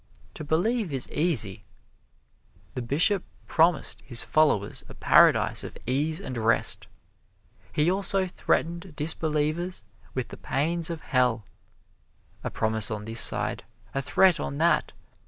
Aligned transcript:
To 0.33 0.43
believe 0.43 0.91
is 0.91 1.07
easy. 1.11 1.63
The 2.73 2.81
Bishop 2.81 3.23
promised 3.45 4.01
his 4.01 4.23
followers 4.23 4.83
a 4.89 4.95
paradise 4.95 5.63
of 5.63 5.77
ease 5.85 6.19
and 6.19 6.35
rest. 6.39 6.87
He 7.71 7.91
also 7.91 8.25
threatened 8.25 8.95
disbelievers 8.95 9.83
with 10.15 10.29
the 10.29 10.37
pains 10.37 10.89
of 10.89 11.01
hell. 11.01 11.45
A 12.43 12.49
promise 12.49 12.89
on 12.89 13.05
this 13.05 13.21
side 13.21 13.63
a 13.93 14.01
threat 14.01 14.39
on 14.39 14.57
that! 14.57 14.91